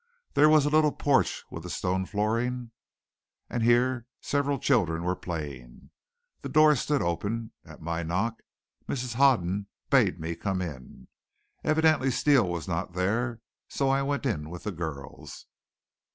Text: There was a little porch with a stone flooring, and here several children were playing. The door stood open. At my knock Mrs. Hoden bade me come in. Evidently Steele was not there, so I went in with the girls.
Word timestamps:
There 0.33 0.49
was 0.49 0.65
a 0.65 0.71
little 0.71 0.91
porch 0.93 1.43
with 1.51 1.63
a 1.63 1.69
stone 1.69 2.07
flooring, 2.07 2.71
and 3.51 3.61
here 3.61 4.07
several 4.19 4.57
children 4.57 5.03
were 5.03 5.15
playing. 5.15 5.91
The 6.41 6.49
door 6.49 6.75
stood 6.75 7.03
open. 7.03 7.51
At 7.63 7.83
my 7.83 8.01
knock 8.01 8.41
Mrs. 8.89 9.13
Hoden 9.13 9.67
bade 9.91 10.19
me 10.19 10.33
come 10.35 10.59
in. 10.59 11.07
Evidently 11.63 12.09
Steele 12.09 12.49
was 12.49 12.67
not 12.67 12.93
there, 12.93 13.41
so 13.67 13.89
I 13.89 14.01
went 14.01 14.25
in 14.25 14.49
with 14.49 14.63
the 14.63 14.71
girls. 14.71 15.45